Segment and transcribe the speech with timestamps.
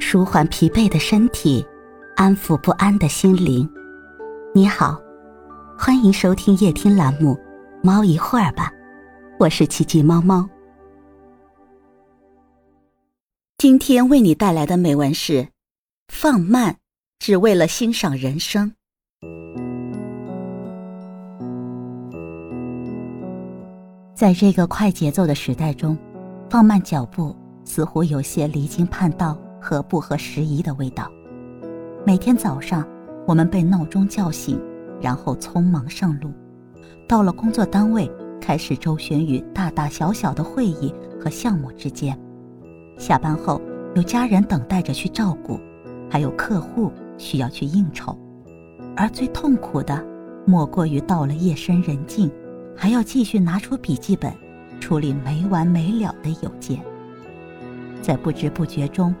[0.00, 1.64] 舒缓疲惫的身体，
[2.16, 3.68] 安抚不安的心灵。
[4.54, 4.98] 你好，
[5.76, 7.34] 欢迎收听夜听栏目
[7.82, 8.70] 《猫一会儿吧》，
[9.38, 10.48] 我是奇迹猫猫。
[13.58, 15.48] 今天为你带来的美文是：
[16.08, 16.76] 放慢，
[17.18, 18.72] 只为了欣赏人生。
[24.14, 25.98] 在这个快节奏的时代中，
[26.48, 29.36] 放慢脚步似乎有些离经叛道
[29.68, 31.12] 和不合时宜的味道。
[32.02, 32.88] 每天早上，
[33.26, 34.58] 我们被闹钟叫醒，
[34.98, 36.30] 然后匆忙上路，
[37.06, 38.10] 到了工作单位，
[38.40, 42.18] 开始周旋于大大小小的会议和项目之间。
[42.96, 43.60] 下班后，
[43.94, 45.60] 有家人等待着去照顾，
[46.08, 48.18] 还有客户需要去应酬，
[48.96, 50.02] 而最痛苦的，
[50.46, 52.30] 莫过于到了夜深人静。
[52.74, 54.32] 还要继续拿出笔记本，
[54.80, 56.80] 处理没完没了的邮件。
[58.00, 59.14] 在不知不觉中，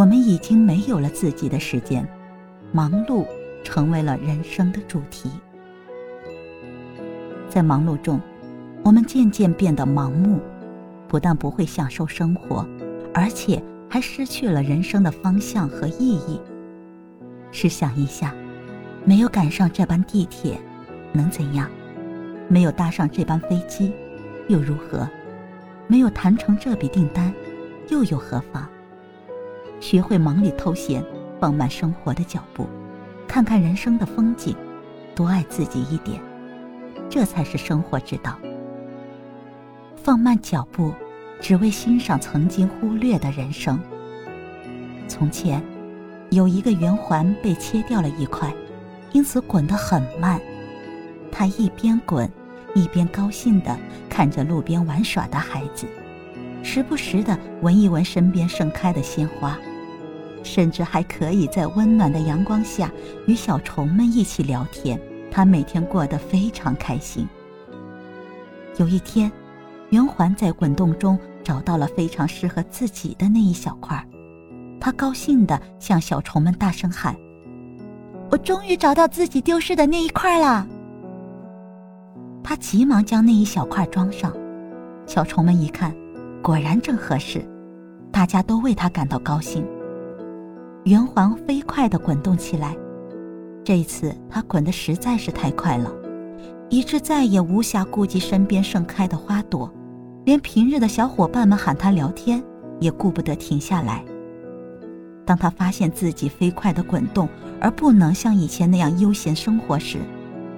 [0.00, 2.08] 我们已经没有了自己的时间，
[2.72, 3.26] 忙碌
[3.62, 5.30] 成为了人生的主题。
[7.50, 8.18] 在忙碌中，
[8.82, 10.40] 我们渐渐变得盲目，
[11.06, 12.66] 不但不会享受生活，
[13.12, 16.40] 而且还失去了人生的方向和意义。
[17.52, 18.34] 试想一下，
[19.04, 20.58] 没有赶上这班地铁，
[21.12, 21.68] 能怎样？
[22.48, 23.92] 没有搭上这班飞机，
[24.48, 25.06] 又如何？
[25.88, 27.30] 没有谈成这笔订单，
[27.90, 28.66] 又有何妨？
[29.80, 31.02] 学会忙里偷闲，
[31.40, 32.68] 放慢生活的脚步，
[33.26, 34.54] 看看人生的风景，
[35.14, 36.20] 多爱自己一点，
[37.08, 38.38] 这才是生活之道。
[39.96, 40.92] 放慢脚步，
[41.40, 43.80] 只为欣赏曾经忽略的人生。
[45.08, 45.62] 从前，
[46.30, 48.54] 有一个圆环被切掉了一块，
[49.12, 50.40] 因此滚得很慢。
[51.32, 52.30] 他一边滚。
[52.72, 53.76] 一边高兴地
[54.08, 55.88] 看着路边玩耍的孩子，
[56.62, 59.58] 时不时地闻一闻身边盛开的鲜花，
[60.42, 62.90] 甚至还可以在温暖的阳光下
[63.26, 65.00] 与小虫们一起聊天。
[65.30, 67.24] 他每天过得非常开心。
[68.78, 69.30] 有一天，
[69.90, 74.04] 圆环在滚动中找到了非常适合自己的那一小块，
[74.80, 77.14] 他高兴地向小虫们大声喊
[78.28, 80.66] ：“我终于找到自己丢失的那一块了！”
[82.42, 84.32] 他急忙将那一小块装上，
[85.06, 85.94] 小虫们一看，
[86.42, 87.44] 果然正合适，
[88.10, 89.64] 大家都为他感到高兴。
[90.84, 92.74] 圆环飞快地滚动起来，
[93.62, 95.92] 这一次它滚得实在是太快了，
[96.70, 99.70] 以致再也无暇顾及身边盛开的花朵，
[100.24, 102.42] 连平日的小伙伴们喊他聊天，
[102.80, 104.02] 也顾不得停下来。
[105.26, 107.28] 当他发现自己飞快地滚动，
[107.60, 109.98] 而不能像以前那样悠闲生活时，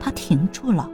[0.00, 0.90] 他停住了。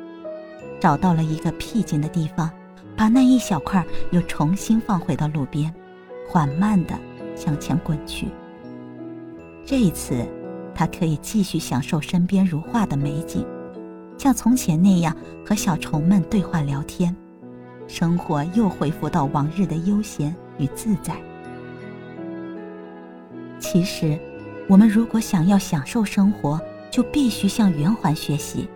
[0.79, 2.51] 找到了一个僻静的地方，
[2.95, 5.75] 把那一小块又重新放回到路边，
[6.29, 6.95] 缓慢地
[7.35, 8.29] 向前滚去。
[9.67, 10.27] 这一次，
[10.75, 13.47] 他可以继续享受身边如画的美景，
[14.19, 17.17] 像从前那样和小虫们对话聊天，
[17.87, 21.15] 生活又恢复到往日的悠闲与自在。
[23.59, 24.19] 其实，
[24.69, 26.61] 我们如果想要享受生活，
[26.91, 28.69] 就必须向圆环学习。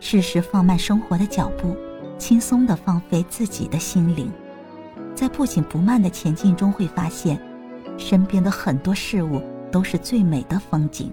[0.00, 1.76] 适时放慢生活的脚步，
[2.16, 4.32] 轻松地放飞自己的心灵，
[5.14, 7.38] 在不紧不慢的前进中，会发现
[7.98, 9.40] 身边的很多事物
[9.72, 11.10] 都是最美的风景。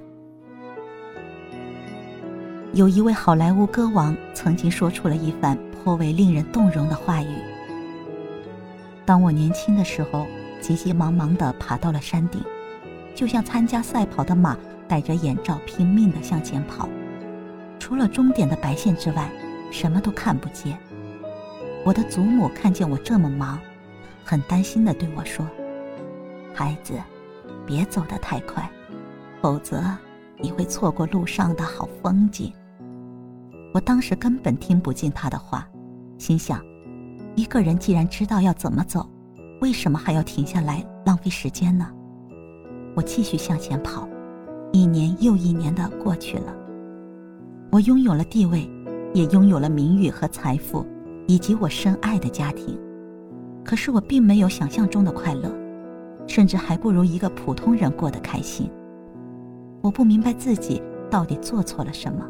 [2.74, 7.36] 有一位好莱坞歌王曾经说出了一番颇为令人动容的话语
[9.06, 10.28] ：“当我年轻的时候，
[10.62, 12.44] 急急忙忙地爬到了山顶，
[13.16, 14.56] 就像参加赛跑的马，
[14.88, 16.88] 戴着眼罩拼命地向前跑。”
[17.80, 19.32] 除了终点的白线之外，
[19.72, 20.78] 什么都看不见。
[21.86, 23.58] 我的祖母看见我这么忙，
[24.24, 25.48] 很担心的对我说
[26.54, 26.94] ：“孩子，
[27.70, 28.68] 别走得太快，
[29.44, 29.84] 否则
[30.40, 32.52] 你会错过路上的好风景。”
[33.76, 35.68] 我当时根本听不进他的话，
[36.18, 36.60] 心想：
[37.36, 39.08] 一个人既然知道要怎么走，
[39.62, 41.88] 为什么还要停下来浪费时间呢？
[42.96, 44.10] 我继续向前跑，
[44.72, 46.52] 一年又一年的过去了。
[47.70, 48.68] 我拥有了地位，
[49.14, 50.84] 也拥有了名誉和财富，
[51.28, 52.76] 以及我深爱的家庭。
[53.64, 55.52] 可是我并没有想象中的快乐，
[56.30, 58.70] 甚至还不如一个普通人过得开心。
[59.82, 62.24] 我不明白自己到底做错了什么。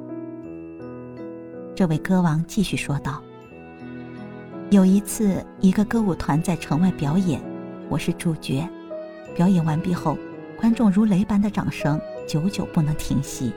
[1.75, 3.21] 这位歌王继续说道
[4.71, 7.41] ：“有一次，一个歌舞团在城外表演，
[7.89, 8.67] 我是主角。
[9.35, 10.17] 表演完毕后，
[10.57, 13.51] 观众如雷般的掌声，久久不能停息。”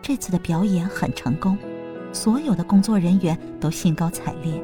[0.00, 1.58] 这次的表演很成功，
[2.12, 4.62] 所有的工作人员都兴高采烈。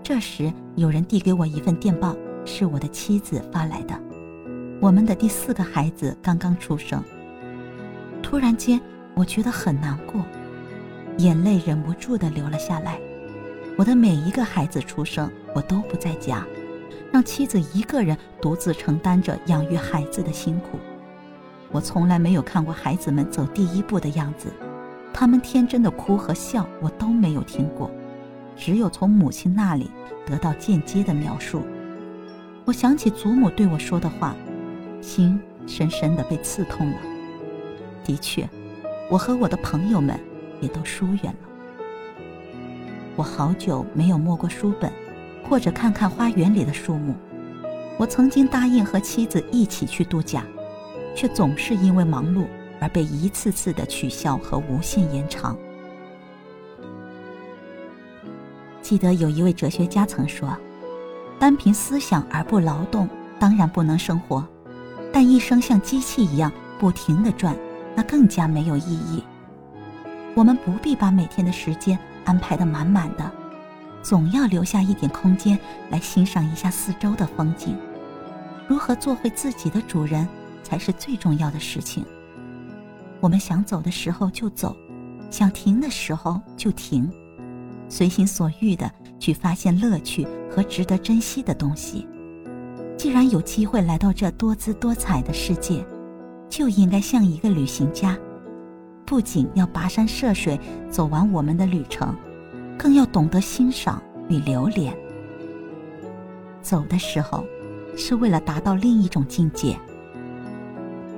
[0.00, 2.14] 这时，有人递给我一份电报，
[2.44, 3.98] 是我的妻子发来的。
[4.82, 7.00] 我们的第四个孩子刚刚出生。
[8.20, 8.80] 突然间，
[9.14, 10.20] 我觉得很难过，
[11.18, 12.98] 眼泪忍不住的流了下来。
[13.78, 16.44] 我的每一个孩子出生，我都不在家，
[17.12, 20.80] 让妻子一个人独自承担着养育孩子的辛苦。
[21.70, 24.52] 我从来没有看过孩子们走第一步的样子，
[25.14, 27.88] 他们天真的哭和笑，我都没有听过，
[28.56, 29.88] 只有从母亲那里
[30.26, 31.62] 得到间接的描述。
[32.64, 34.34] 我想起祖母对我说的话，
[35.02, 36.96] 心深深的被刺痛了。
[38.02, 38.48] 的确，
[39.10, 40.18] 我和我的朋友们
[40.60, 41.48] 也都疏远了。
[43.14, 44.90] 我好久没有摸过书本，
[45.46, 47.14] 或者看看花园里的树木。
[47.98, 50.44] 我曾经答应和妻子一起去度假，
[51.14, 52.46] 却总是因为忙碌
[52.80, 55.56] 而被一次次的取消和无限延长。
[58.80, 60.56] 记得有一位哲学家曾说
[61.38, 63.08] ：“单凭思想而不劳动，
[63.38, 64.42] 当然不能生活；
[65.12, 67.56] 但一生像机器一样不停的转，
[67.94, 69.22] 那更加没有意义。”
[70.34, 71.98] 我们不必把每天的时间。
[72.24, 73.32] 安排的满满的，
[74.00, 75.58] 总要留下一点空间
[75.90, 77.76] 来欣赏一下四周的风景。
[78.68, 80.28] 如何做回自己的主人，
[80.62, 82.04] 才是最重要的事情。
[83.18, 84.76] 我们想走的时候就走，
[85.30, 87.10] 想停的时候就停，
[87.88, 88.88] 随心所欲的
[89.18, 92.06] 去发现乐趣和值得珍惜的东西。
[93.02, 95.84] 既然有机会来到这多姿多彩的世界，
[96.48, 98.16] 就应该像一个旅行家。
[99.04, 100.56] 不仅要跋山涉水
[100.88, 102.14] 走完我们的旅程，
[102.78, 104.96] 更要懂得欣赏与留恋。
[106.60, 107.44] 走的时候，
[107.96, 109.74] 是为了达到另一种境界；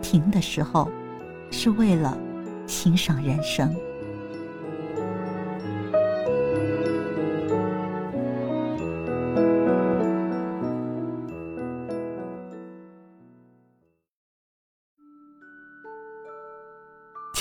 [0.00, 0.90] 停的时候，
[1.50, 2.16] 是为了
[2.66, 3.70] 欣赏人生。